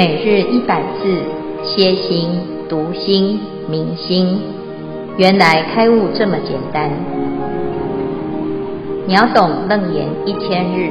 [0.00, 1.22] 每日一百字，
[1.62, 2.30] 歇心、
[2.70, 4.40] 读心、明心，
[5.18, 6.90] 原来开悟这么简单。
[9.06, 10.88] 秒懂楞严一千日，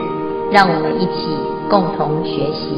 [0.51, 1.25] 让我们一起
[1.71, 2.69] 共同学习。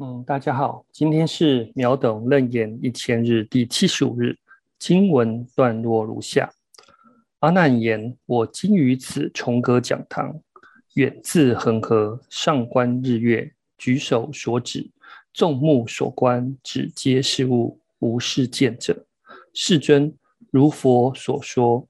[0.00, 4.36] 嗯，大家好，今天是秒懂楞严一千日第七十五日，
[4.78, 6.50] 经文段落如下：
[7.38, 10.40] 阿难言：我今于此重阁讲堂。
[10.94, 14.88] 远自恒河，上观日月，举手所指，
[15.32, 19.04] 众目所观，指皆是物，无是见者。
[19.52, 20.14] 世尊，
[20.52, 21.88] 如佛所说，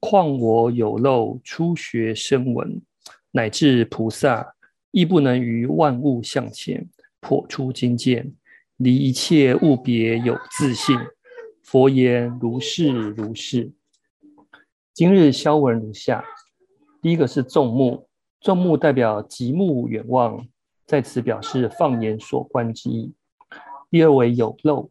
[0.00, 2.82] 况我有漏初学声闻，
[3.30, 4.54] 乃至菩萨，
[4.90, 6.86] 亦不能于万物向前
[7.20, 8.34] 破出经见，
[8.76, 10.98] 离一切物别有自性。
[11.62, 13.72] 佛言：如是如是。
[14.92, 16.22] 今日消文如下：
[17.00, 18.06] 第一个是众目。
[18.42, 20.44] 众目代表极目远望，
[20.84, 23.14] 在此表示放眼所观之意。
[23.88, 24.90] 第二为有漏，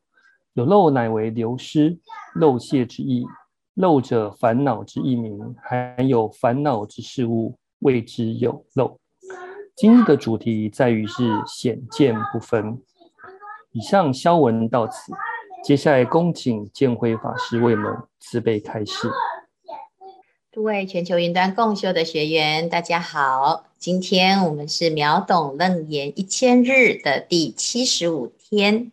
[0.53, 1.99] 有漏乃为流失、
[2.35, 3.25] 漏泄之意。
[3.73, 8.97] 漏者烦恼之意名，含有烦恼之事物，谓之有漏。
[9.75, 12.81] 今日的主题在于是显见不分。
[13.73, 15.11] 以上消文到此，
[15.61, 19.09] 接下来恭请建辉法师为我们慈悲开示。
[20.53, 23.67] 诸位全球云端共修的学员，大家好！
[23.77, 28.91] 今天我们是秒懂楞严一千日的第七十五天。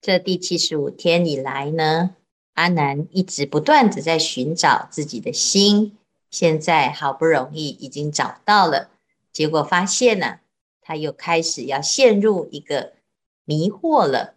[0.00, 2.16] 这第七十五天以来呢，
[2.54, 5.94] 阿南一直不断地在寻找自己的心，
[6.30, 8.88] 现在好不容易已经找到了，
[9.30, 10.38] 结果发现呢、
[10.80, 12.94] 他又开始要陷入一个
[13.44, 14.36] 迷惑了。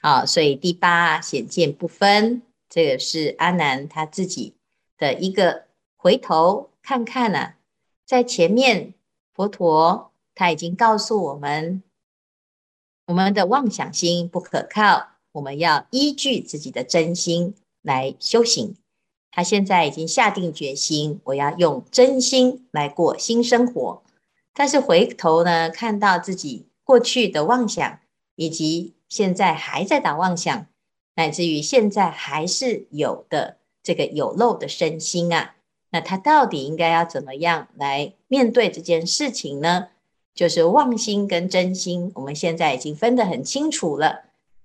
[0.00, 4.54] 好，所以第八显见不分，这个是阿南他自己
[4.96, 5.65] 的一个。
[6.06, 7.54] 回头看看呢、啊，
[8.04, 8.94] 在前面
[9.34, 11.82] 佛陀他已经告诉我们，
[13.06, 18.76] 我们的妄想心不可靠，我们要依据自己的真心来修行。
[19.32, 24.04] 他现在已经下定决心，我要用真心来过新生活。
[24.54, 27.98] 但是回头呢，看到自己过去的妄想，
[28.36, 30.68] 以及现在还在打妄想，
[31.16, 35.54] 乃至于现在还是有的这个有漏的身心啊。
[35.96, 39.88] 那他到底应该要怎么样来面对这件事情呢？
[40.34, 44.24] 就是妄心跟真心，我们现在已经分得很清楚了。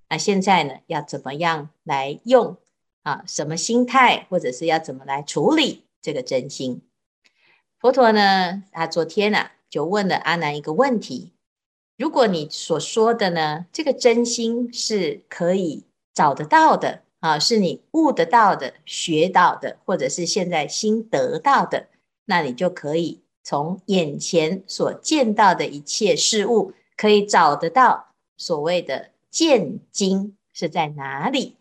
[0.10, 2.58] 那现在呢，要怎么样来用
[3.04, 3.24] 啊？
[3.26, 6.82] 什么心态，或者是要怎么来处理这个真心？
[7.80, 11.32] 佛陀呢，他昨天啊就问了阿难一个问题：
[11.96, 17.04] 如果你所说的呢，这个真心是可以找得到的。
[17.22, 21.88] 啊，是你悟得到的、学到的，或者是现在新得到的，
[22.26, 31.58] 那你就可以从眼前所见到的一切事物，可以找得到所谓的见经是在哪里。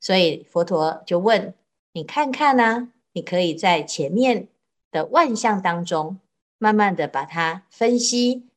[0.00, 1.54] 所以佛陀就问
[1.92, 4.48] 你看看呢、你可以在前面
[4.90, 6.18] 的万象当中，
[6.58, 8.48] 慢慢的把它分析、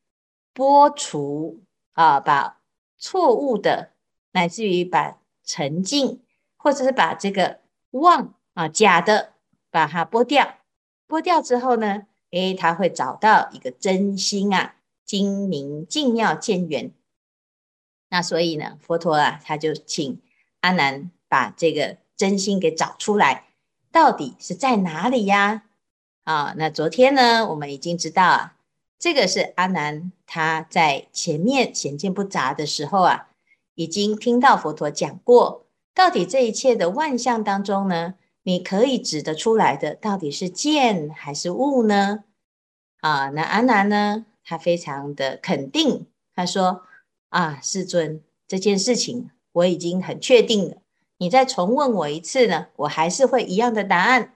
[0.55, 1.59] 剥除
[1.93, 2.59] 啊，把
[2.97, 3.91] 错误的，
[4.31, 6.19] 乃至于把沉静。
[6.69, 9.33] 或者是把这个妄啊假的
[9.71, 10.57] 把它剥掉，
[11.07, 16.91] 剥掉之后呢，诶，他会找到一个真心啊，精明净妙见圆。
[18.09, 20.21] 那所以呢，佛陀啊，他就请
[20.59, 23.47] 阿难把这个真心给找出来，
[23.91, 25.63] 到底是在哪里呀？
[26.23, 28.57] 啊，那昨天呢，我们已经知道啊，
[28.99, 33.29] 这个是阿难他在前面显见不杂的时候啊，
[33.73, 35.65] 已经听到佛陀讲过。
[35.99, 42.23] 到底这一切的万象当中呢，你可以指得出来的，到底是见还是悟呢？
[43.01, 46.83] 啊，那阿难呢，他非常的肯定，他说：
[47.27, 50.77] 啊，世尊，这件事情我已经很确定了，
[51.17, 54.35] 你再重问我一次呢，我还是会一样的答案。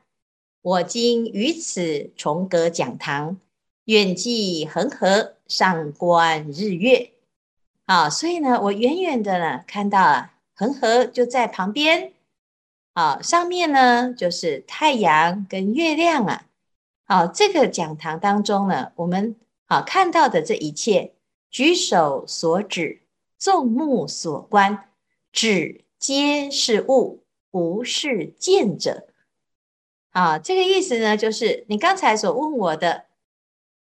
[0.62, 3.38] 我今于此重阁讲堂，
[3.86, 7.14] 远济恒河，上观日月。
[7.86, 10.33] 啊，所以呢，我远远的呢看到啊。
[10.64, 12.14] 恒河就在旁边，
[12.94, 16.46] 啊，上面呢就是太阳跟月亮啊，
[17.04, 21.12] 好，这个讲堂当中呢，我们啊看到的这一切，
[21.50, 23.02] 举手所指，
[23.38, 24.90] 众目所观，
[25.34, 29.08] 指皆是物，无是见者。
[30.12, 33.06] 啊，这个意思呢，就是你刚才所问我的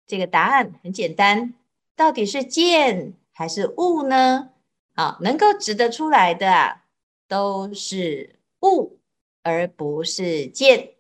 [0.07, 1.55] 这个答案很简单，
[1.97, 4.51] 到底是见还是物呢？
[4.99, 6.83] 啊，能够指得出来的啊，
[7.29, 8.99] 都是物，
[9.45, 10.95] 而不是见。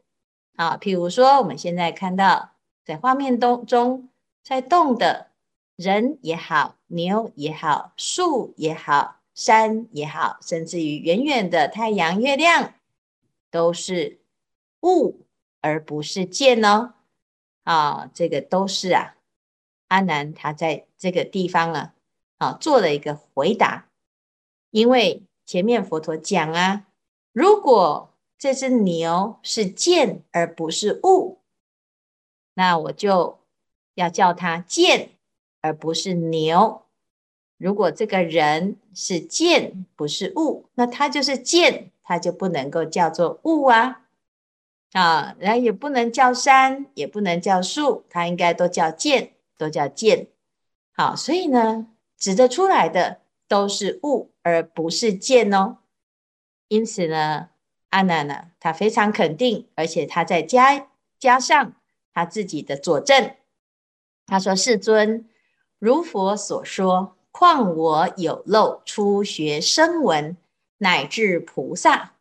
[0.54, 2.52] 啊，譬如说，我们现在看到
[2.84, 4.08] 在画面当中
[4.44, 5.32] 在动的
[5.74, 12.74] 人也好，牛也好，树也好，山也好，甚至于远远的太阳、月亮，
[13.50, 14.20] 都是
[14.82, 15.26] 物
[15.60, 16.94] 而不是见哦。
[17.64, 19.16] 啊，这个都是啊。
[19.88, 21.94] 阿南他在这个地方啊，
[22.36, 23.87] 啊做了一个回答，
[24.70, 26.86] 因为前面佛陀讲啊，
[27.32, 31.38] 如果这只牛是见而不是物，
[32.54, 33.38] 那我就
[33.94, 35.10] 要叫它见
[35.60, 36.82] 而不是牛。
[37.56, 44.02] 如果这个人是见不是物，那他就是见，他就不能够叫做物啊
[44.92, 49.34] 啊，然后也不能叫山，也不能叫树，他应该都叫见。
[49.58, 50.28] 都叫见，
[50.92, 55.78] 好，所以呢，指得出来的都是物，而不是见哦。
[56.68, 57.48] 因此呢，
[57.88, 61.72] 阿难呢，他非常肯定，而且他在加加上
[62.12, 63.34] 他自己的佐证。
[64.26, 65.26] 他说：“世尊，
[65.78, 70.36] 如佛所说，况我有漏初学声闻，
[70.76, 72.12] 乃至菩萨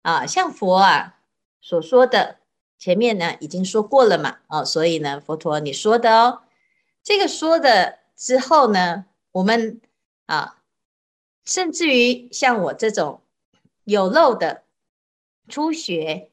[0.00, 1.20] 啊，像佛啊
[1.60, 2.38] 所说的，
[2.78, 6.40] 前面呢已经说过了嘛，哦，所以呢，佛陀你说的哦。”
[7.04, 9.82] 这个说的之后呢，我们
[10.26, 10.62] 啊，
[11.44, 13.22] 甚至于像我这种
[13.84, 14.64] 有漏的
[15.48, 16.30] 初学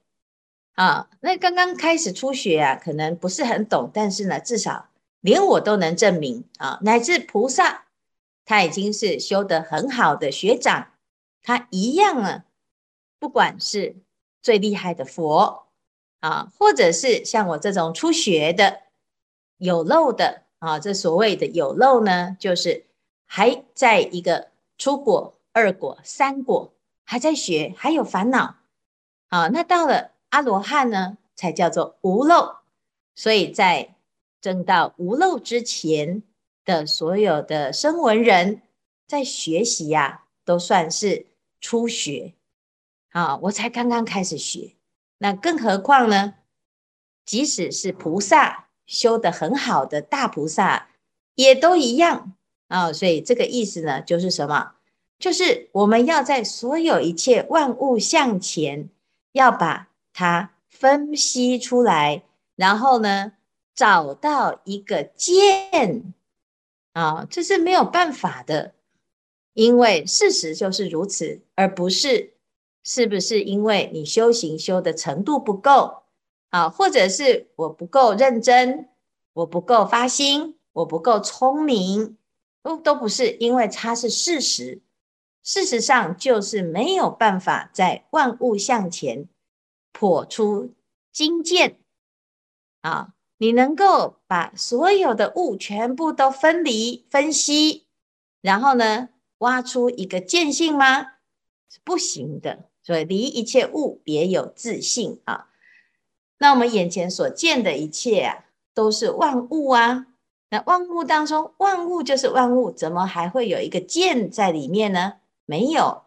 [0.74, 4.90] 啊，那刚刚开始初学啊，可能不是很懂，但是呢，至少
[5.20, 7.88] 连我都能证明啊，乃至菩萨
[8.46, 10.94] 他已经是修得很好的学长，
[11.44, 12.46] 他一样啊，
[13.20, 13.96] 不管是
[14.42, 15.68] 最厉害的佛
[16.22, 18.84] 啊，或者是像我这种初学的
[19.58, 20.44] 有漏的。
[20.62, 22.86] 啊，这所谓的有漏呢，就是
[23.33, 26.74] 还在一个初果、二果、三果，
[27.06, 28.57] 还在学，还有烦恼。
[29.30, 32.57] 啊，那到了阿罗汉呢，才叫做无漏。
[33.16, 33.95] 所以在
[34.42, 36.24] 证到无漏之前
[36.66, 38.63] 的所有的声闻人，
[39.07, 41.27] 在学习呀、都算是
[41.62, 42.34] 初学。
[43.12, 44.75] 啊，我才刚刚开始学，
[45.19, 46.34] 那更何况呢？
[47.24, 48.68] 即使是菩萨。
[48.86, 50.89] 修得很好的大菩萨
[51.36, 52.34] 也都一样
[52.72, 54.72] 啊、所以这个意思呢，就是什么？
[55.20, 58.90] 就是我们要在所有一切万物向前，
[59.34, 62.24] 要把它分析出来，
[62.56, 63.34] 然后呢，
[63.76, 66.14] 找到一个见
[66.94, 68.74] 啊、这是没有办法的，
[69.54, 72.34] 因为事实就是如此，而不是
[72.84, 75.98] 是不是因为你修行修的程度不够。
[76.50, 78.90] 啊，或者是我不够认真，
[79.32, 82.18] 我不够发心，我不够聪明，
[82.63, 84.81] 都都不是，因为它是事实。
[85.44, 89.28] 事实上就是没有办法在万物向前
[89.92, 90.75] 破出
[91.12, 91.80] 精见
[92.81, 93.16] 啊！
[93.38, 97.88] 你能够把所有的物全部都分离分析，
[98.40, 99.10] 然后呢，
[99.40, 101.02] 挖出一个见性吗？
[101.68, 102.69] 是不行的。
[102.84, 105.50] 所以离一切物别有自信啊。
[106.38, 110.06] 那我们眼前所见的一切啊，都是万物啊。
[110.51, 115.13] 那万物当中，万物就是万物，怎么还会有一个见在里面呢？
[115.45, 116.03] 没有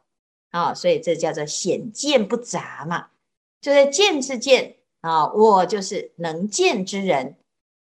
[0.50, 3.08] 啊，所以这叫做显见不杂嘛。
[3.62, 7.36] 就是见是见啊，我就是能见之人。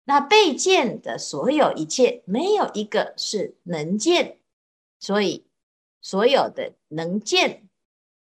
[0.03, 4.39] 那被见的所有一切，没有一个是能见，
[4.99, 5.47] 所以
[6.01, 7.69] 所有的能见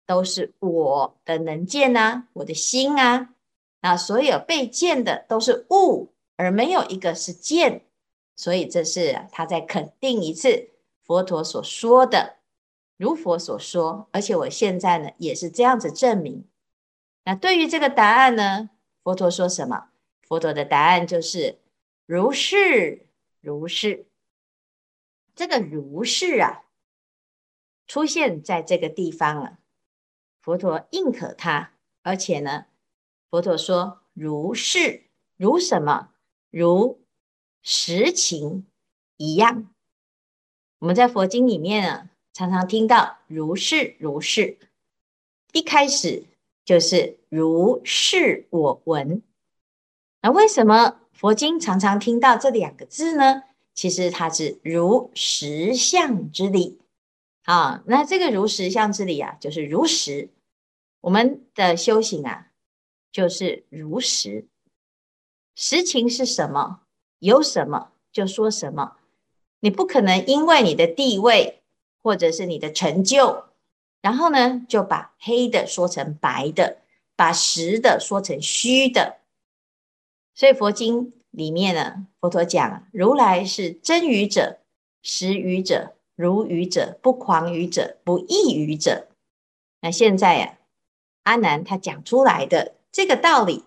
[0.06, 3.34] 都是我的能见啊，我的心啊。
[3.82, 7.82] 那所有被见的都是物，而没有一个是见，
[8.38, 10.70] 所以这是他在肯定一次
[11.04, 12.38] 佛陀所说的，
[12.96, 16.48] 如佛所说，而且我现在呢也是这样子证明。
[17.26, 18.70] 那对于这个答案呢，
[19.04, 19.90] 佛陀说什么？
[20.22, 21.60] 佛陀的答案就是
[22.06, 23.08] 如是
[23.42, 24.06] 如是。
[25.36, 26.64] 这个如是啊，
[27.88, 29.60] 出现在这个地方了，
[30.40, 32.66] 佛陀认可他，而且呢。
[33.30, 35.04] 佛陀说：“如是，
[35.36, 36.12] 如什么？
[36.50, 37.02] 如
[37.70, 38.66] 实情
[39.18, 39.68] 一样。
[40.80, 44.58] 我们在佛经里面啊，常常听到‘如是如是’，
[45.52, 46.24] 一开始
[46.64, 49.22] 就是‘如是我闻’。
[50.24, 53.44] 那为什么佛经常常听到这两个字呢？
[53.74, 56.80] 其实它是如实相之理
[57.44, 57.84] 啊。
[57.86, 60.30] 那这个如实相之理啊，就是如实。
[61.02, 62.46] 我们的修行啊。”
[63.12, 64.48] 就是如实，
[65.56, 66.87] 实情是什么？
[67.20, 68.98] 有什么就说什么。
[69.60, 71.62] 你不可能因为你的地位
[72.02, 73.46] 或者是你的成就，
[74.02, 76.78] 然后呢就把黑的说成白的，
[77.16, 79.18] 把实的说成虚的。
[80.36, 84.60] 所以佛经里面呢，佛陀讲，如来是真语者、
[85.02, 89.08] 实语者、如语者、不狂语者、不异语者。
[89.82, 90.58] 那现在呀、
[91.24, 93.64] 啊，阿难他讲出来的这个道理，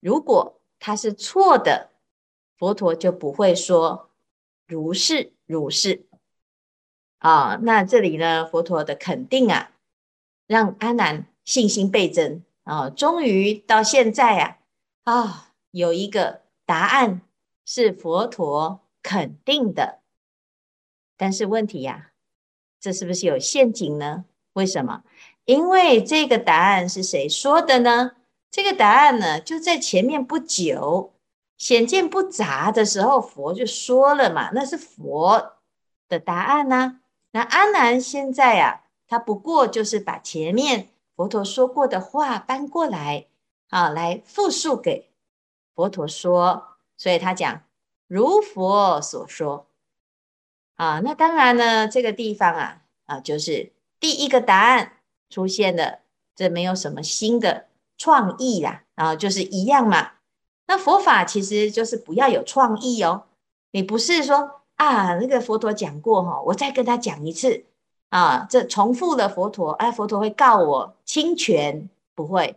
[0.00, 1.89] 如果他是错的，
[2.60, 4.10] 佛陀就不会说
[4.66, 6.04] 如是如是。
[7.16, 9.72] 啊，那这里呢，佛陀的肯定啊，
[10.46, 14.58] 让阿难信心倍增啊，终于到现在啊，
[15.04, 17.22] 啊，有一个答案
[17.64, 20.00] 是佛陀肯定的。
[21.16, 22.12] 但是问题呀、啊，
[22.78, 24.26] 这是不是有陷阱呢？
[24.52, 25.02] 为什么？
[25.46, 28.16] 因为这个答案是谁说的呢？
[28.50, 31.14] 这个答案呢，就在前面不久，
[31.60, 35.58] 显见不杂的时候，佛就说了嘛，那是佛
[36.08, 37.00] 的答案呐、
[37.32, 43.26] 那阿难现在啊，他不过就是把前面佛陀说过的话搬过来
[43.68, 45.10] 啊，来复述给
[45.74, 47.62] 佛陀说，所以他讲
[48.06, 49.66] 如佛所说。
[50.76, 54.92] 啊，那当然呢，这个地方啊，啊，就是第一个答案
[55.28, 55.98] 出现了，
[56.34, 60.12] 这没有什么新的创意啦，然后就是一样嘛。
[60.70, 63.24] 那佛法其实就是不要有创意哦，
[63.72, 67.64] 你不是说啊，那个佛陀讲过哈，我再跟他讲一次
[68.10, 72.54] 啊，这重复了佛陀，哎，佛陀会告我侵权，不会。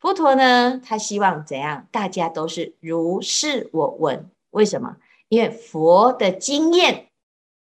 [0.00, 1.86] 佛陀呢，他希望怎样？
[1.92, 4.96] 大家都是如是我闻，为什么？
[5.28, 7.06] 因为佛的经验。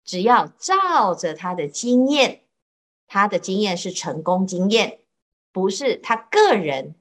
[0.04, 2.42] 只要照着他的经验，
[3.08, 5.00] 他的经验是成功经验，
[5.52, 6.94] 不是他个人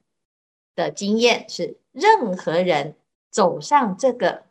[0.74, 2.96] 的经验，是任何人
[3.30, 4.42] 走上这个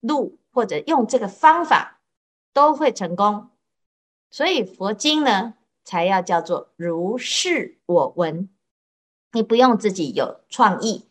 [0.00, 2.00] 路或者用这个方法
[2.52, 3.48] 都会成功。
[4.30, 8.50] 所以佛经呢，才要叫做如是我闻。
[9.32, 11.06] 你不用自己有创意，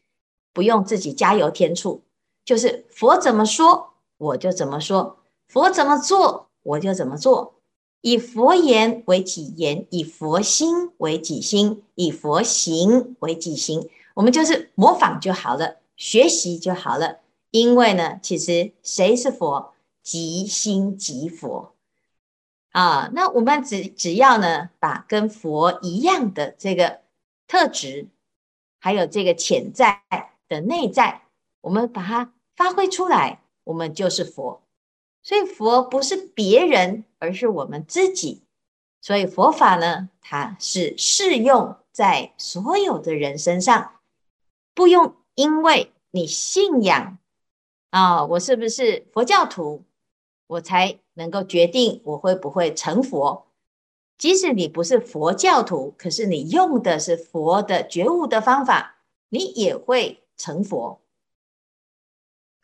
[0.53, 2.03] 不用自己加油添醋，
[2.43, 5.15] 就是佛怎么说，我就怎么说；
[5.47, 6.45] 佛怎么做。
[6.65, 7.53] 我就怎么做，
[8.01, 13.87] 以佛言为己言，以佛心为己心，以佛行为己行。
[14.15, 17.19] 我们就是模仿就好了，学习就好了。
[17.51, 19.73] 因为呢，其实谁是佛？
[20.01, 21.73] 即心即佛
[22.71, 23.09] 啊。
[23.13, 27.01] 那我们只只要呢，把跟佛一样的这个
[27.47, 28.07] 特质，
[28.79, 30.03] 还有这个潜在
[30.47, 31.23] 的内在，
[31.61, 34.61] 我们把它发挥出来，我们就是佛。
[35.23, 38.43] 所以佛不是别人，而是我们自己。
[39.01, 43.93] 所以佛法呢，它是适用在所有的人身上，
[44.75, 47.17] 不用因为你信仰
[47.89, 49.83] 啊，我是不是佛教徒，
[50.45, 53.47] 我才能够决定我会不会成佛。
[54.17, 58.97] 即使你不是佛教徒，可是你用的是佛的觉悟的方法，
[59.29, 61.01] 你也会成佛。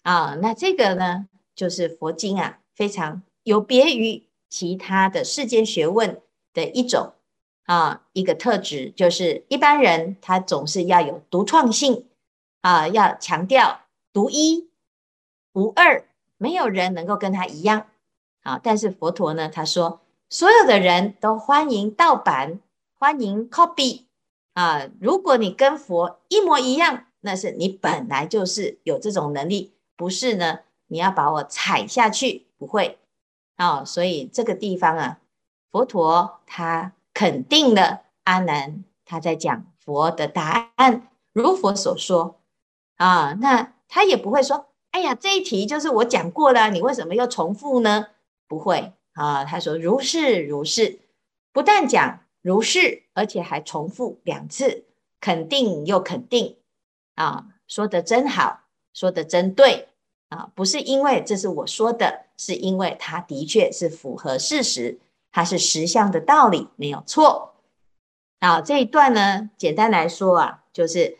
[0.03, 1.27] 啊，那这个呢？
[1.53, 6.21] 就是佛经啊，非常有别于其他的世间学问
[6.53, 7.13] 的一种
[7.65, 12.07] 啊，一个特质，就是一般人他总是要有独创性
[12.61, 14.69] 啊，要强调独一
[15.53, 16.05] 无二，
[16.37, 17.87] 没有人能够跟他一样
[18.43, 18.59] 啊。
[18.61, 22.59] 但是佛陀呢，他说所有的人都欢迎盗版，
[22.97, 24.03] 欢迎 copy
[24.53, 24.89] 啊。
[24.99, 30.59] 如果你跟佛一模一样，那是你本来就是有这种能力，不是呢？
[30.87, 32.97] 你要把我踩下去，不会
[33.55, 35.19] 啊、所以这个地方啊，
[35.69, 42.39] 佛陀他肯定了阿难，他在讲佛的答案，如佛所说
[42.95, 48.07] 啊，那他也不会说，哎呀，这一题就是我讲过了，你为什么又重复呢？
[48.47, 50.97] 不会啊，他说如是如是，
[51.53, 54.85] 不但讲如是，而且还重复两次，
[55.19, 56.57] 肯定又肯定
[57.13, 58.61] 啊，说得真好，
[58.95, 59.89] 说得真对。
[60.29, 64.99] 啊，不是因为这是我说的，是因为它的确是符合事实，
[65.31, 67.55] 它是实相的道理，没有错。
[68.39, 71.17] 啊，这一段呢，简单来说啊，就是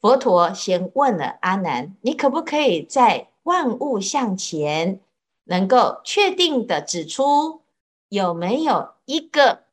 [0.00, 5.00] 佛陀先问了阿难：“你可不可以在万物向前，
[5.44, 7.62] 能够确定的指出
[8.08, 9.64] 有没有一个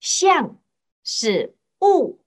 [0.00, 0.56] 相
[1.02, 2.18] 是物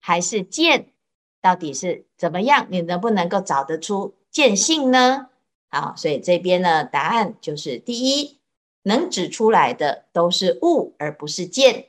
[0.00, 0.92] 还是见？
[1.40, 2.66] 到底是怎么样？
[2.70, 5.28] 你能不能够找得出？”见性呢？
[5.68, 8.38] 好，所以这边呢，答案就是第一，
[8.82, 11.88] 能指出来的都是物，而不是见。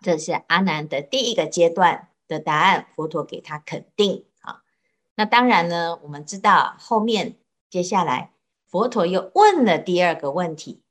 [0.00, 4.26] 这是阿难的第一个阶段的答案，佛陀给他肯定。
[4.40, 4.62] 啊，
[5.14, 7.36] 那当然呢，我们知道后面
[7.70, 8.32] 接下来
[8.66, 10.82] 佛陀又问了第二个问题。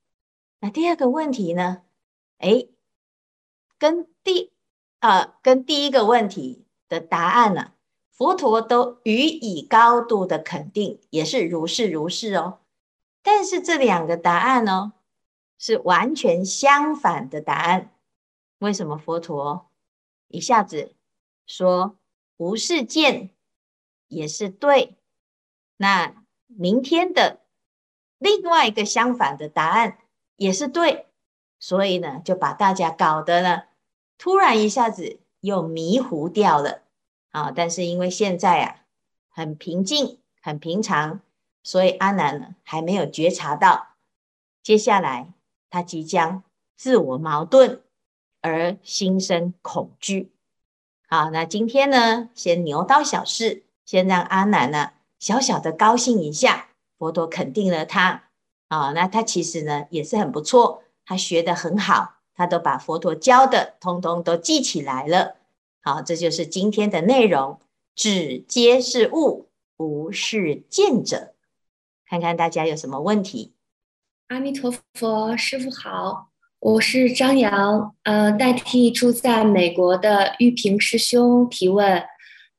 [0.60, 1.82] 那第二个问题呢？
[2.38, 2.70] 诶，
[3.78, 4.52] 跟第
[5.00, 7.74] 啊、呃，跟第一个问题的答案呢、
[8.10, 12.61] 佛陀都予以高度的肯定，也是如是如是哦。
[13.24, 14.94] 但是这两个答案呢、
[15.58, 17.92] 是完全相反的答案。
[18.60, 19.70] 为什么佛陀
[20.28, 20.96] 一下子
[21.46, 21.98] 说
[22.38, 23.32] 无是见
[24.08, 24.98] 也是对？
[25.78, 27.42] 那明天的
[28.18, 29.98] 另外一个相反的答案
[30.36, 31.08] 也是对，
[31.60, 33.64] 所以呢，就把大家搞得呢，
[34.18, 36.84] 突然一下子又迷糊掉了
[37.32, 37.52] 啊！
[37.56, 38.86] 但是因为现在啊，
[39.30, 41.22] 很平静，很平常。
[41.64, 43.96] 所以阿难呢，还没有觉察到，
[44.64, 45.34] 接下来
[45.70, 46.44] 他即将
[46.76, 47.82] 自我矛盾
[48.42, 50.32] 而心生恐惧。
[51.08, 56.70] 好，那今天呢，先牛刀小试，先让阿难呢小小的高兴一下。
[56.98, 58.30] 佛陀肯定了他，
[58.68, 65.36] 啊，那他其实呢也是很不错，他学得很好，他都把佛陀教的通通都记起来了。
[65.82, 67.60] 好，这就是今天的内容，
[67.96, 71.31] 只皆是物，无是见者。
[72.12, 73.54] 看看大家有什么问题？
[74.28, 76.28] 阿弥陀佛，师傅好，
[76.60, 82.04] 我是张扬，呃，代替住在美国的玉平师兄提问。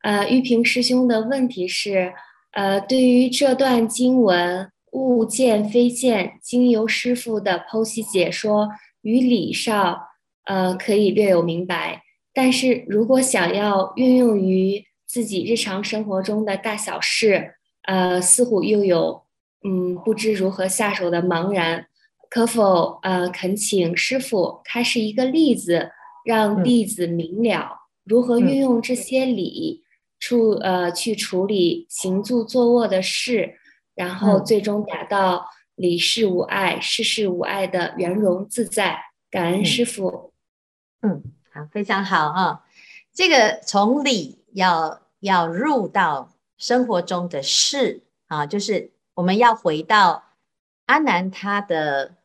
[0.05, 2.15] 呃，玉平师兄的问题是，
[2.53, 8.71] 呃，对于这段经文“物见非见”，经由师傅的剖析解说
[9.03, 10.01] 与理上，
[10.47, 12.03] 呃，可以略有明白。
[12.33, 19.22] 但是如果想要运用于自己日常生活中的大小事，呃，似乎又有。
[19.65, 21.87] 嗯，不知如何下手的茫然，
[22.29, 25.91] 可否呃恳请师傅开示一个例子，
[26.25, 29.85] 让弟子明了如何运用这些理
[30.19, 33.55] 处呃去处理行住坐卧的事，
[33.95, 38.99] 然后最终达到理事无碍、事事无碍的圆融自在。
[39.31, 40.33] 感恩师傅。
[41.03, 42.65] 嗯，好，非常好啊。
[43.15, 48.91] 这个从理要要入到生活中的事啊，就是。
[49.15, 50.25] 我们要回到
[50.87, 52.17] 阿南他的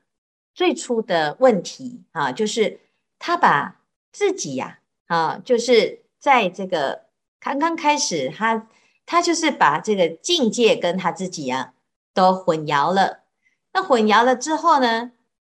[0.54, 2.80] 最初的问题啊，就是
[3.20, 7.08] 他把自己呀啊，就是在这个
[7.40, 8.70] 刚刚开始，他
[9.06, 11.74] 他就是把这个境界跟他自己啊
[12.14, 13.24] 都混淆了。
[13.74, 15.12] 那混淆了之后呢，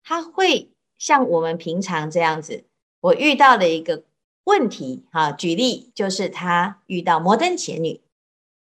[0.03, 2.65] 他会像我们平常这样子，
[3.01, 4.03] 我遇到了一个
[4.45, 8.01] 问题啊，举例就是他遇到摩登伽女，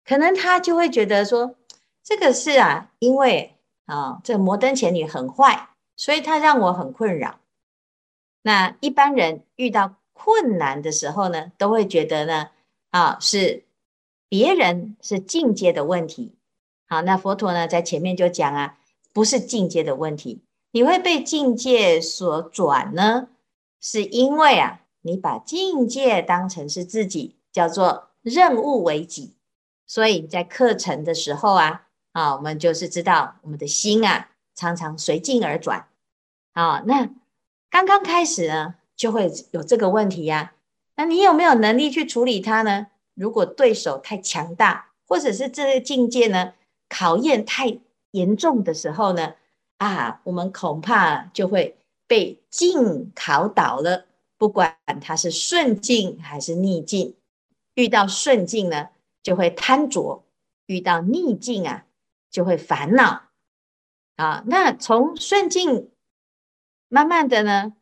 [0.04, 1.54] 可能他就会觉得说。
[2.08, 7.38] 这个是啊，因为啊，这摩登前女很坏，所以她让我很困扰。
[8.40, 12.48] 那一般人遇到困难的时候呢，都会觉得呢，
[12.88, 13.64] 啊，是
[14.26, 16.34] 别人是境界的问题。
[16.86, 18.78] 好，那佛陀呢，在前面就讲啊，
[19.12, 20.40] 不是境界的问题，
[20.70, 23.28] 你会被境界所转呢，
[23.82, 29.34] 是因为啊，你把境界当成是自己，叫做任务为己，
[29.86, 31.84] 所以在课程的时候啊。
[32.18, 35.86] 啊，我们就是知道我们的心啊，常常随境而转。
[36.52, 37.08] 啊，那
[37.70, 40.52] 刚刚开始呢，就会有这个问题呀。
[40.96, 42.88] 那你有没有能力去处理它呢？
[43.14, 46.54] 如果对手太强大，或者是这个境界呢，
[46.88, 47.78] 考验太
[48.10, 49.34] 严重的时候呢，
[49.76, 51.78] 啊，我们恐怕就会
[52.08, 54.06] 被境考倒了。
[54.36, 57.14] 不管它是顺境还是逆境，
[57.74, 58.88] 遇到顺境呢，
[59.22, 60.24] 就会贪着；
[60.66, 61.84] 遇到逆境啊。
[62.30, 63.30] 就会烦恼
[64.16, 64.42] 啊！
[64.46, 65.90] 那从顺境
[66.88, 67.74] 慢慢的呢，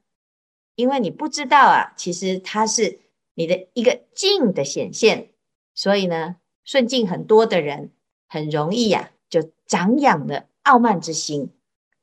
[0.74, 3.00] 因为你不知道啊，其实它是
[3.34, 5.30] 你的一个境的显现，
[5.74, 7.90] 所以呢，顺境很多的人
[8.28, 11.50] 很容易呀、啊，就长养了傲慢之心，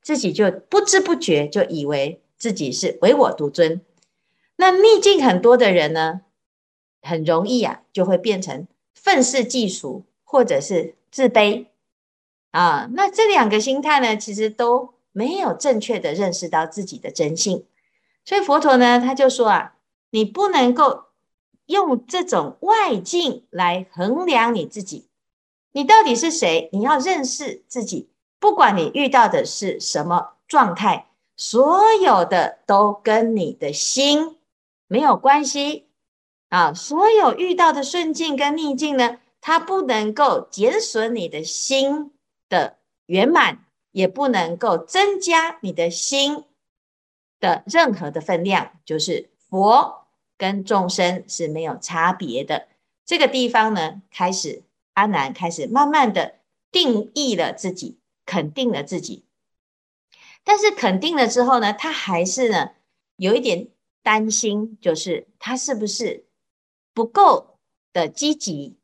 [0.01, 3.81] 自己就不知不觉就以为自己是唯我独尊。
[4.55, 6.21] 那逆境很多的人呢，
[7.01, 11.67] 很容易啊，就会变成愤世嫉俗，或者是自卑。
[12.53, 17.65] 啊，那这两个心态呢，其实都没有正确的认识到自己的真性，
[18.23, 19.73] 所以佛陀呢，他就说啊，
[20.11, 21.05] 你不能够
[21.65, 25.07] 用这种外境来衡量你自己，
[25.71, 26.69] 你到底是谁？
[26.71, 28.07] 你要认识自己，
[28.39, 34.37] 不管你遇到的是什么状态，所有的都跟你的心
[34.87, 35.87] 没有关系
[36.49, 42.11] 啊，所有遇到的顺境跟逆境呢，它不能够减损你的心。
[42.53, 46.45] 的圆满也不能够增加你的心
[47.39, 50.05] 的任何的分量，就是佛
[50.37, 52.67] 跟众生是没有差别的。
[53.03, 54.61] 这个地方呢，开始
[54.93, 56.35] 阿难开始慢慢的
[56.71, 59.25] 定义了自己，肯定了自己。
[60.43, 62.71] 但是肯定了之后呢，他还是呢
[63.15, 63.69] 有一点
[64.03, 66.27] 担心，就是他是不是
[66.93, 67.57] 不够
[67.91, 68.77] 的积极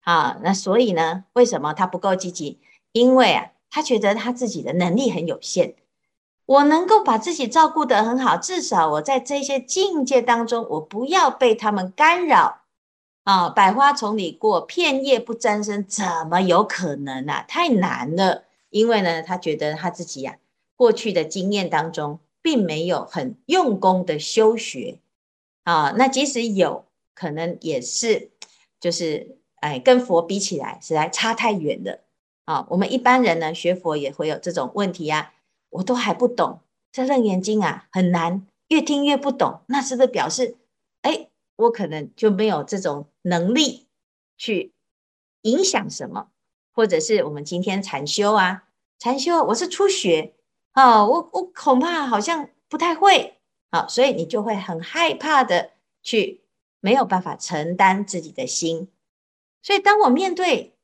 [0.00, 2.58] 啊，那所以呢，为什么他不够积极？
[2.92, 5.74] 因为啊，他觉得他自己的能力很有限。
[6.46, 12.62] 我能够把自己照顾得很好，至少我在这些境界当中，我不要被他们干扰
[13.22, 13.48] 啊！
[13.48, 17.44] 百花丛里过，片叶不沾身，怎么有可能啊？
[17.46, 18.44] 太难了。
[18.70, 20.42] 因为呢，他觉得他自己呀、啊，
[20.74, 24.98] 过去的经验当中，并没有很用功的修学
[25.62, 25.94] 啊。
[25.96, 28.32] 那即使有可能，也是
[28.80, 32.00] 就是哎，跟佛比起来，实在差太远了
[32.50, 32.66] 啊。
[32.70, 35.34] 我们一般人呢，学佛也会有这种问题呀、啊。
[35.70, 36.60] 我都还不懂
[36.90, 39.60] 这《楞严经》啊，很难，越听越不懂。
[39.66, 40.56] 那是不是表示，
[41.02, 43.86] 哎，我可能就没有这种能力
[44.36, 44.72] 去
[45.42, 46.28] 影响什么？
[46.72, 48.64] 或者是我们今天禅修啊，
[48.98, 50.34] 禅修，我是初学
[50.72, 53.38] 啊，我我恐怕好像不太会
[53.70, 56.42] 啊，所以你就会很害怕的去
[56.80, 58.88] 没有办法承担自己的心。
[59.62, 60.74] 所以当我面对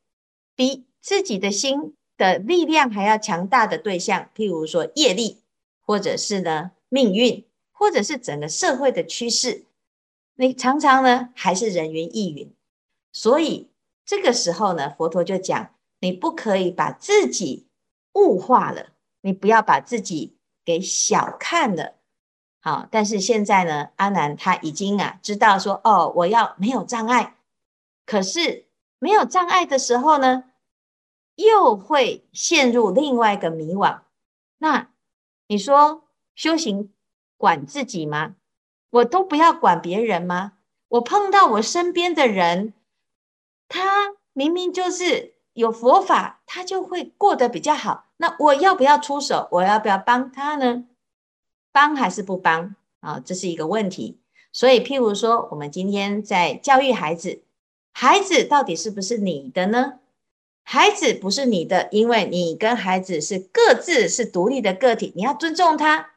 [0.55, 1.95] 比自己的心。
[2.19, 5.43] 的力量还要强大的对象，譬如说业力，
[5.83, 9.67] 或者是呢命运，或者是整个社会的趋势，
[10.37, 12.51] 你常常呢还是人云亦云。
[13.13, 13.69] 所以
[14.07, 17.67] 这个时候呢，佛陀就讲，你不可以把自己
[18.15, 18.87] 物化了，
[19.21, 21.97] 你不要把自己给小看了。
[22.63, 27.37] 好，但是现在呢，阿难他已经啊知道说，哦，我要没有障碍。
[28.07, 28.65] 可是
[28.99, 30.45] 没有障碍的时候呢，
[31.37, 34.01] 又会陷入另外一个迷惘。
[34.59, 34.91] 那
[35.47, 36.93] 你说修行
[37.37, 38.35] 管自己吗？
[38.91, 40.55] 我都不要管别人吗？
[40.89, 42.73] 我碰到我身边的人，
[43.69, 48.07] 他明明就是有佛法，他就会过得比较好。
[48.19, 49.49] 那我要不要出手？
[49.51, 50.85] 我要不要帮他呢？
[51.73, 53.21] 帮还是不帮啊？
[53.21, 54.19] 这是一个问题。
[54.53, 57.43] 所以，譬如说，我们今天在教育孩子，
[57.93, 59.99] 孩子到底是不是你的呢？
[60.69, 66.11] 孩子不是你的，因为你跟孩子是各自是独立的个体，你要尊重他。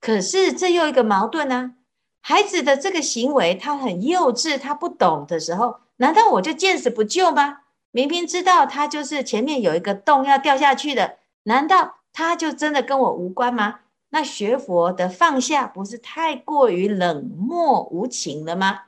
[0.00, 1.76] 可是这又一个矛盾呢、
[2.20, 7.60] 孩子的这个行为，他很幼稚，他不懂的时候，难道我就见死不救吗？
[7.92, 13.78] 明明知道他就是前面有一个洞要掉下去的，难道他就真的跟我无关吗？
[14.10, 18.80] 那学佛的放下，不是太过于冷漠无情了吗？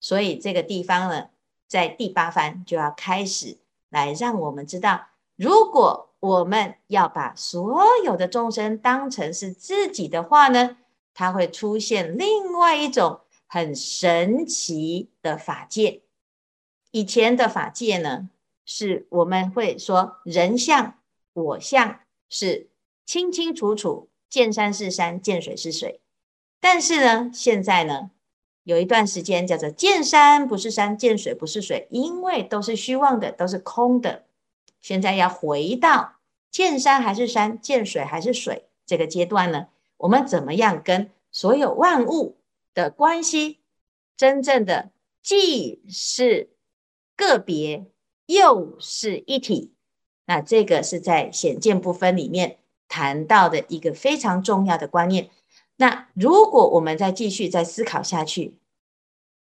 [0.00, 1.24] 所以这个地方呢，
[1.66, 3.56] 在第八番就要开始。
[3.94, 10.76] 来让我们知道，如果我们要把所有的众生当成是自己的话呢，
[11.14, 16.02] 它会出现另外一种很神奇的法界。
[16.90, 18.30] 以前的法界呢，
[18.66, 20.94] 是我们会说人相、
[21.32, 22.68] 我相是
[23.06, 26.00] 清清楚楚，见山是山，见水是水。
[26.58, 28.10] 但是呢，现在呢，
[28.64, 34.24] 有一段时间叫做见山不是山，见水不是水，因为都是虚妄的，都是空的。
[34.80, 36.14] 现在要回到
[36.50, 39.68] 见山还是山，见水还是水这个阶段呢？
[39.98, 42.36] 我们怎么样跟所有万物
[42.74, 43.58] 的关系，
[44.16, 44.90] 真正的
[45.22, 46.50] 既是
[47.16, 47.86] 个别
[48.26, 49.72] 又是一体？
[50.26, 55.28] 那这个是在显见部分里面谈到的一个非常重要的观念。
[55.76, 58.54] 那如果我们再继续再思考下去，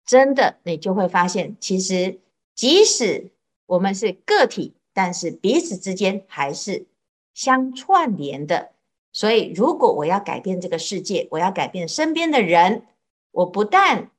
[0.05, 2.19] 真的你就会发现，其实
[2.53, 3.31] 即使
[3.65, 6.87] 我们是个体，但是彼此之间还是
[7.33, 8.71] 相串联的。
[9.11, 12.85] 所以，如果我要改变这个世界，我要改变身边的人，
[13.31, 14.11] 我不但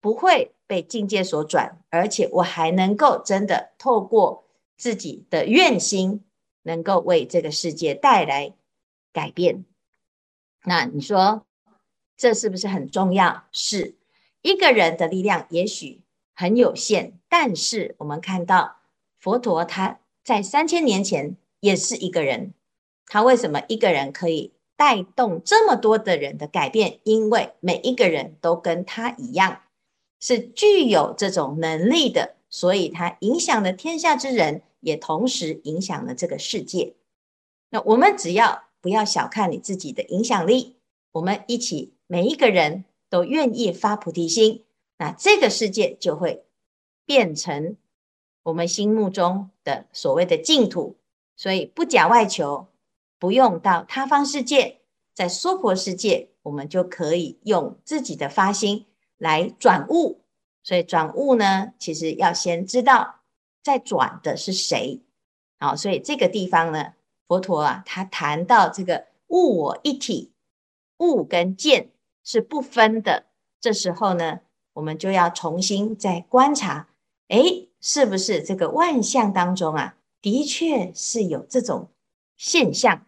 [0.00, 4.44] 不会被境界所转，而且我还能够真的透过
[4.76, 6.22] 自己的愿心，
[6.62, 8.54] 能够为这个世界带来
[9.12, 9.64] 改变。
[10.66, 11.44] 那你说
[12.16, 13.44] 这是不是很重要？
[13.52, 13.96] 是
[14.40, 16.00] 一个人的力量也许
[16.34, 18.76] 很有限，但是我们看到
[19.20, 22.54] 佛陀他在三千年前也是一个人，
[23.06, 26.98] 他为什么一个人可以带动这么多的人的改变？
[27.04, 29.60] 因为每一个人都跟他一样
[30.18, 36.94] 是具有这种能力的，所以他影响了天下之人，也同时影响了这个世界。
[37.68, 38.64] 那我们只要。
[38.84, 40.76] 不要小看你自己的影响力，
[41.12, 44.62] 我们一起每一个人都愿意发菩提心，
[44.98, 46.44] 那这个世界就会
[47.06, 47.78] 变成
[48.42, 50.98] 我们心目中的所谓的净土。
[51.34, 52.66] 所以不假外求，
[53.18, 54.82] 不用到他方世界，
[55.14, 58.84] 在娑婆世界，我们就可以用自己的发心
[59.16, 60.20] 来转悟。
[60.62, 63.20] 所以转悟呢，其实要先知道
[63.62, 65.00] 在转的是谁。
[65.58, 66.92] 好，所以这个地方呢。
[67.26, 70.32] 佛陀啊，他谈到这个物我一体，
[70.98, 71.88] 物跟见
[72.22, 73.24] 是不分的。
[73.60, 74.40] 这时候呢，
[74.74, 76.88] 我们就要重新再观察，
[77.28, 81.88] 诶，是不是这个万象当中啊，的确是有这种
[82.36, 83.06] 现象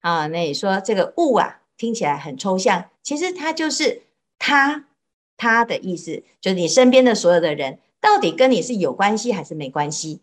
[0.00, 0.26] 啊？
[0.26, 4.02] 那你说这个物啊，听起来很抽象，其实它就是
[4.38, 4.86] 他，
[5.36, 10.20] 他的意思就是你身边的所有的人，到底跟你是有关系还是没关系？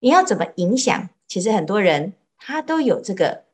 [0.00, 1.08] 你要怎么影响？
[1.28, 3.44] 其实很多人他都有这个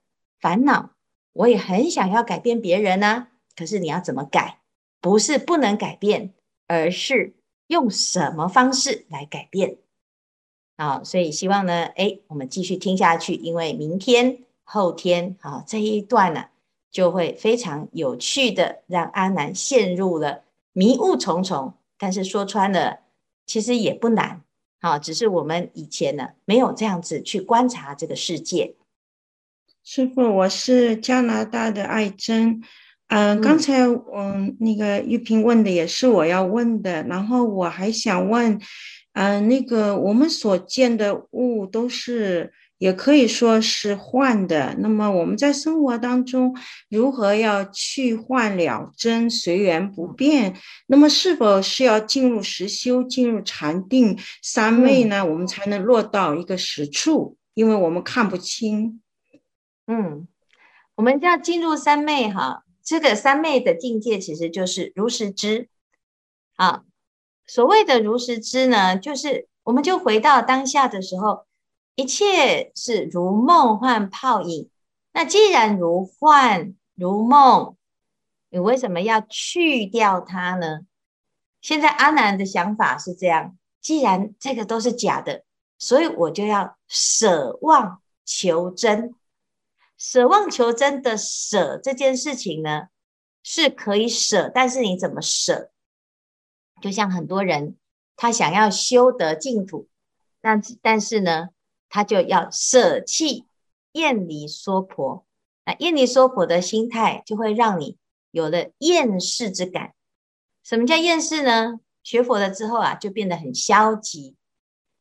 [0.41, 0.93] 烦恼，
[1.33, 4.61] 我也很想要改变别人啊，可是你要怎么改？
[5.01, 6.33] 不是不能改变，
[6.69, 7.35] 而是
[7.67, 9.77] 用什么方式来改变？
[10.79, 16.47] 好，所以希望呢，哎，我们继续听下去，因为明天、后天，啊，这一段呢，
[16.91, 21.75] 就会非常有趣的，让阿南陷入了迷雾重重。
[21.99, 23.01] 但是说穿了，
[23.47, 24.43] 其实也不难，
[24.81, 28.77] 啊，只是我们以前呢，没有这样子去观察这个世界。
[29.83, 32.63] 师傅，我是加拿大的爱珍，
[33.09, 38.61] 呃、嗯，刚才嗯，那个玉萍问的也是我要问的，然后我还想问。
[39.19, 44.75] 嗯、呃，那个我们所见的物都是，也可以说是幻的。
[44.79, 46.57] 那么我们在生活当中
[46.91, 50.57] 如何要去幻了真，随缘不变？
[50.87, 55.25] 那么是否是要进入实修，进入禅定三昧呢？
[55.25, 59.01] 我们才能落到一个实处，因为我们看不清。
[59.87, 60.27] 嗯，
[60.97, 65.69] 我们要进入三昧哈，这个三昧的境界其实就是如实知，
[66.57, 66.83] 啊。
[67.49, 71.47] 所谓的如实知呢，就是我们就回到当下的时候，
[71.97, 74.71] 一切是如梦幻泡影。
[75.13, 77.77] 那既然如幻如梦，
[78.51, 80.81] 你为什么要去掉它呢？
[81.61, 85.43] 现在阿难的想法是这样：既然这个都是假的，
[85.79, 89.15] 所以我就要舍妄求真。
[89.99, 92.89] 舍妄求真的舍这件事情呢，
[93.43, 95.71] 是可以舍，但是你怎么舍？
[96.83, 97.77] 就像很多人，
[98.17, 99.89] 他想要修得净土，
[100.43, 101.49] 但但是呢，
[101.97, 103.47] 他就要舍弃
[103.93, 105.25] 厌离娑婆。
[105.65, 107.97] 那厌离娑婆的心态，就会让你
[108.31, 109.95] 有了厌世之感。
[110.63, 111.81] 什么叫厌世呢？
[112.03, 114.37] 学佛了之后啊，就变得很消极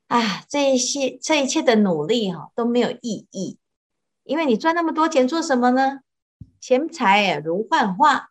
[0.07, 3.57] 啊，这一些这一切的努力哈、都没有意义，
[4.23, 5.99] 因为你赚那么多钱做什么呢？
[6.61, 8.29] 钱财如幻化。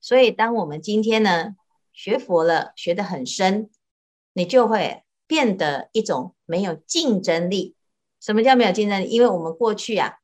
[0.00, 1.56] 所以，当我们今天呢，
[1.92, 3.70] 学佛了，学得很深，
[4.34, 7.73] 你就会变得一种没有竞争力。
[8.24, 9.08] 什么叫没有竞争力？
[9.10, 10.14] 因为我们过去啊，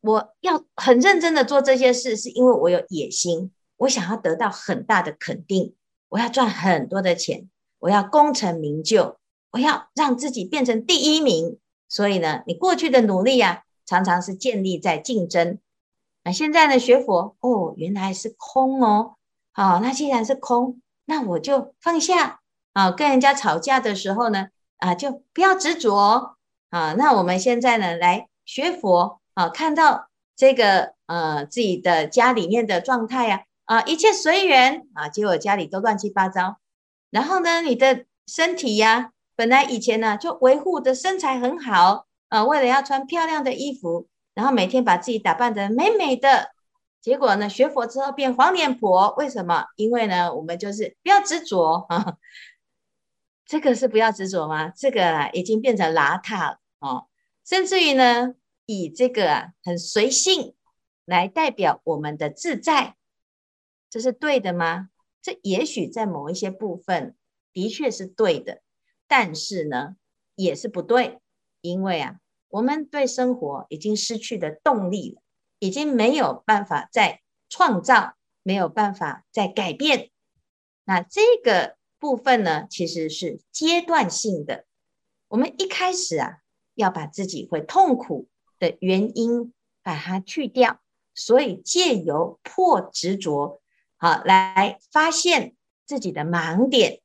[0.00, 5.76] 我要很认真的做这些事，是因为我有野心，我想要得到很大的肯定，
[6.08, 9.16] 我要赚很多的钱，我要功成名就，
[9.52, 11.58] 我要让自己变成第一名。
[11.88, 15.60] 所以呢，你过去的努力啊，常常是建立在竞争。
[16.24, 19.14] 那现在呢，学佛哦，原来是空哦，
[19.52, 20.80] 好，那既然是空。
[21.04, 22.40] 那我就放下
[22.72, 26.36] 啊，跟人家吵架的时候呢，啊，就不要执着
[26.70, 26.94] 啊。
[26.94, 36.56] 那我们现在呢，来学佛啊，看到这个呃自己的家里面的状态呀，啊，一切随缘啊，结果家里都乱七八糟。
[37.10, 46.50] 然后呢，你的身体呀，本来以前呢就维护的身材很好啊，为了要穿漂亮的衣服，然后每天把自己打扮得美美的。
[47.02, 49.64] 结果呢，学佛之后变黄脸婆，为什么？
[49.76, 52.16] 因为呢，我们就是不要执着啊，
[53.50, 54.68] 这个是不要执着吗？
[54.68, 57.08] 这个，已经变成邋遢了哦，
[57.44, 58.34] 甚至于呢，
[58.64, 60.54] 以这个很随性
[61.04, 62.94] 来代表我们的自在，
[63.90, 64.90] 这是对的吗？
[65.20, 67.16] 这也许在某一些部分
[67.52, 68.62] 的确是对的，
[69.08, 69.96] 但是呢，
[70.36, 71.18] 也是不对，
[71.60, 75.22] 因为啊，我们对生活已经失去了动力了。
[75.58, 80.10] 已经没有办法再创造，没有办法再改变。
[80.84, 84.64] 那这个部分呢，其实是阶段性的。
[85.28, 86.38] 我们一开始啊，
[86.74, 88.26] 要把自己会痛苦
[88.58, 90.80] 的原因把它去掉，
[91.14, 93.60] 所以借由破执着，
[93.96, 95.54] 好来发现
[95.86, 97.00] 自己的盲点。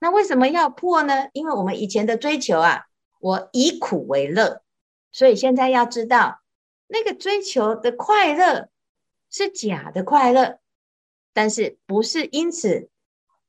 [0.00, 1.28] 那为什么要破呢？
[1.32, 2.84] 因为我们以前的追求啊，
[3.18, 4.62] 我以苦为乐，
[5.10, 6.42] 所以现在要知道。
[6.86, 8.68] 那个追求的快乐
[9.30, 10.58] 是假的快乐，
[11.32, 12.90] 但是不是因此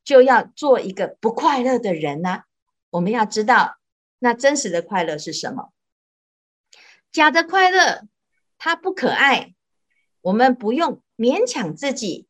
[0.05, 2.43] 就要做一个不快乐的人呢？
[2.91, 3.75] 我们要知道，
[4.19, 5.73] 那真实的快乐是什么？
[7.11, 8.07] 假的快乐
[8.57, 9.55] 它不可爱，
[10.21, 12.27] 我们不用勉强自己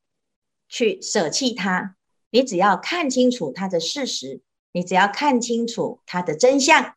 [0.68, 1.96] 去舍弃它。
[2.30, 6.96] 你只要看清楚它的事实，你只要看清楚它的真相，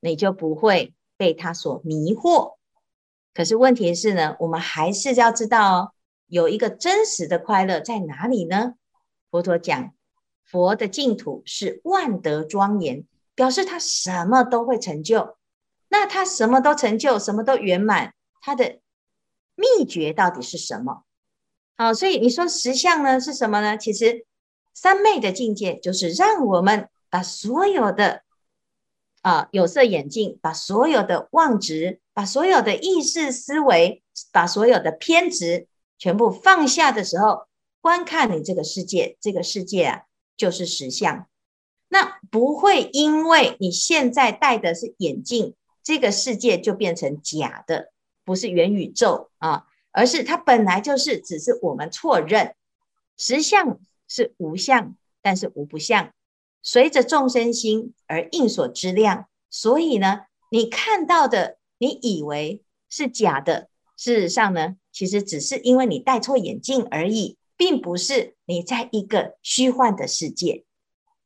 [0.00, 2.56] 你就不会被它所迷惑。
[3.32, 5.94] 可是问题是呢，我们还是要知道，
[6.26, 8.74] 有一个真实的快乐在哪里呢？
[9.34, 9.92] 佛陀讲，
[10.44, 15.36] 佛的净土是万德庄严，表示他什么都会成就。
[15.88, 18.78] 那他什么都成就，什么都圆满，他的
[19.56, 21.02] 秘诀到底是什么？
[21.76, 23.76] 好，所以你说实相呢是什么呢？
[23.76, 24.24] 其实
[24.72, 28.22] 三昧的境界就是让我们把所有的
[29.22, 35.66] 啊有色眼镜，把所有的妄执，把所有的意识思维，把所有的偏执
[35.98, 37.48] 全部放下的时候，
[37.84, 40.04] 观看你这个世界，这个世界啊
[40.38, 41.28] 就是实相。
[41.88, 47.92] 那不会因为你现在戴的是眼镜，这个世界就变成假的，
[48.24, 49.66] 不是元宇宙啊。
[49.92, 52.54] 而是它本来就是，只是我们错认，
[53.18, 56.10] 实相是无相，但是无不相，
[56.62, 59.26] 随着众生心而应所知量。
[59.50, 63.68] 所以呢，你看到的，你以为是假的，
[63.98, 70.64] 事实上呢，其实只是因为你戴错眼镜而已，并不是你在一个虚幻的世界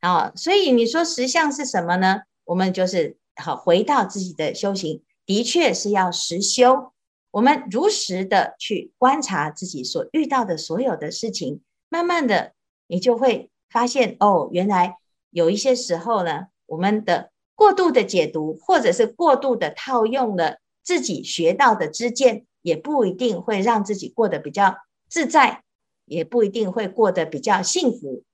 [0.01, 0.33] 啊。
[0.35, 2.23] 所以你说实相是什么呢？
[2.45, 6.93] 我们就是好回到自己的修行，的确是要实修。
[7.31, 11.61] 我们如实的去观察自己所遇到的所有的事情，
[11.91, 12.55] 慢慢的，
[12.87, 14.97] 你就会发现哦，原来
[15.31, 24.77] 有一些时候呢，我们的过度的解读，或者是过度的套用了自己学到的知见，也不一定会让自己过得比较
[25.11, 25.63] 自在，
[26.09, 28.25] 也不一定会过得比较幸福。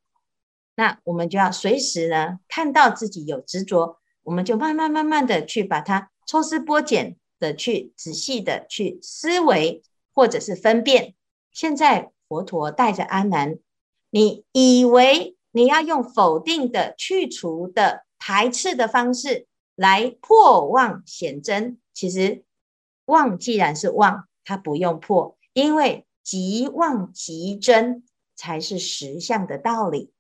[0.77, 7.17] 那我们就要随时呢，看到自己有执着，我们就慢慢慢慢的去把它抽丝剥茧。
[7.41, 9.83] 的去仔细的去思维，
[10.15, 11.15] 或者是分辨。
[11.51, 13.59] 现在佛陀带着阿难，
[14.09, 22.45] 你以为你要用否定的、去除的、排斥的方式来破妄显真，其实
[23.07, 28.03] 妄既然是妄，它不用破，因为即妄即真
[28.35, 30.13] 才是实相的道理。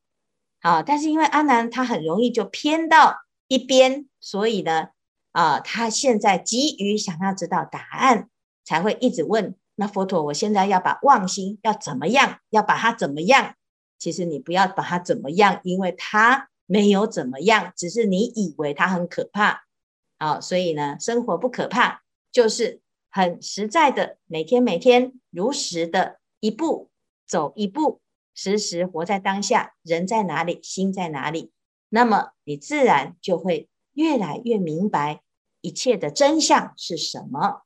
[0.61, 4.91] 好，但是因为阿难他很容易就偏到一边，所以呢。
[5.33, 8.31] 啊，他现在急于想要知道答案，
[8.65, 9.57] 才会一直问。
[9.75, 12.39] 那佛陀，我现在要把妄心要怎么样？
[12.51, 13.57] 要把它怎么样？
[13.99, 19.65] 其实你不要把它怎么样，因为它没有怎么样，只是你以为它很可怕。
[20.21, 22.81] 好，所以呢，生活不可怕，就是
[23.17, 26.91] 很实在的，每天每天如实的一步
[27.25, 28.01] 走一步，
[28.35, 31.53] 时时活在当下，人在哪里，心在哪里，
[31.89, 35.23] 那么你自然就会越来越明白。
[35.61, 37.63] 一切的真相是什么？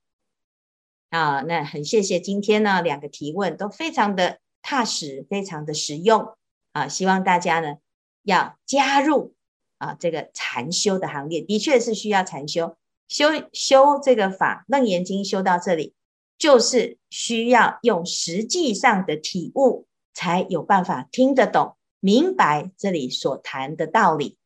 [1.08, 6.36] 啊，那很谢谢今天呢两个提问都非常的踏实，非常的实用
[6.72, 6.88] 啊！
[6.88, 7.76] 希望大家呢
[8.22, 9.34] 要加入
[9.78, 12.76] 啊这个禅修的行列，的确是需要禅修，
[13.08, 15.94] 修修这个法《楞严经》修到这里，
[16.38, 24.36] 就是需要用实际上的体悟，才有办法听得懂、明白这里所谈的道理。